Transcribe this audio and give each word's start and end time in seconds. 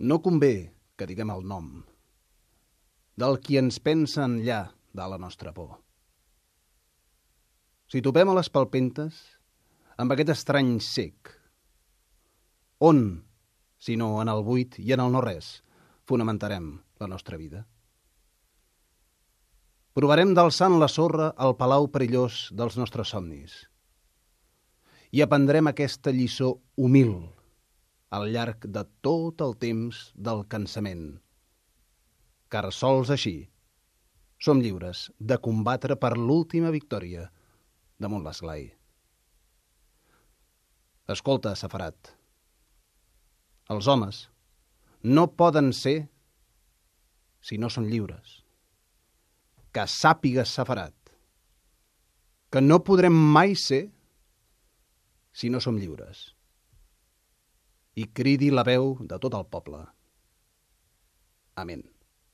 No 0.00 0.22
convé 0.24 0.72
que 0.96 1.04
diguem 1.04 1.28
el 1.28 1.42
nom 1.44 1.66
del 3.20 3.34
qui 3.44 3.58
ens 3.60 3.76
pensa 3.84 4.22
enllà 4.24 4.62
de 4.96 5.08
la 5.12 5.18
nostra 5.20 5.50
por. 5.52 5.74
Si 7.84 8.00
topem 8.00 8.30
a 8.32 8.36
les 8.38 8.48
palpentes 8.48 9.18
amb 10.00 10.14
aquest 10.14 10.32
estrany 10.32 10.78
sec, 10.80 11.28
on, 12.80 13.02
si 13.76 13.98
no 14.00 14.14
en 14.22 14.30
el 14.32 14.40
buit 14.46 14.78
i 14.80 14.94
en 14.96 15.02
el 15.04 15.12
no-res, 15.12 15.50
fonamentarem 16.08 16.70
la 17.02 17.08
nostra 17.10 17.36
vida? 17.36 17.66
Provarem 19.92 20.32
d'alçant 20.32 20.78
la 20.80 20.88
sorra 20.88 21.28
al 21.36 21.58
palau 21.60 21.90
perillós 21.92 22.46
dels 22.56 22.80
nostres 22.80 23.12
somnis 23.12 23.58
i 25.12 25.20
aprendrem 25.20 25.68
aquesta 25.68 26.14
lliçó 26.14 26.54
humil 26.78 27.12
al 28.10 28.26
llarg 28.34 28.66
de 28.66 28.82
tot 29.06 29.42
el 29.44 29.54
temps 29.62 30.10
del 30.14 30.42
cansament. 30.50 31.20
Car 32.50 32.66
sols 32.74 33.12
així 33.14 33.34
som 34.42 34.62
lliures 34.64 35.06
de 35.20 35.36
combatre 35.38 35.96
per 36.00 36.16
l'última 36.18 36.72
victòria 36.74 37.28
damunt 38.00 38.24
l'esglai. 38.26 38.64
Escolta, 41.10 41.52
Safarat, 41.58 42.14
els 43.70 43.86
homes 43.90 44.24
no 45.02 45.26
poden 45.42 45.70
ser 45.76 46.08
si 47.40 47.58
no 47.58 47.70
són 47.70 47.88
lliures. 47.90 48.40
Que 49.70 49.86
sàpigues, 49.86 50.50
Safarat, 50.50 50.94
que 52.50 52.62
no 52.62 52.80
podrem 52.82 53.14
mai 53.14 53.54
ser 53.54 53.84
si 55.30 55.50
no 55.50 55.60
som 55.62 55.78
lliures. 55.78 56.32
I 58.00 58.04
cridi 58.18 58.48
la 58.54 58.64
veu 58.68 58.92
de 59.12 59.16
tot 59.24 59.34
el 59.38 59.46
poble. 59.54 59.80
Amén. 61.62 61.82